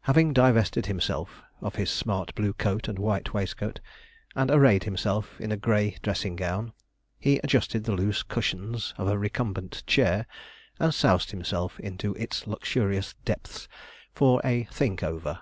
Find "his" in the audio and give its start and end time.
1.76-1.88